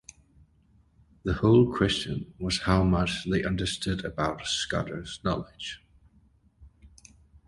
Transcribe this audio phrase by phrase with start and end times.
[1.25, 5.85] The whole question was how much they understood about Scudder’s knowledge.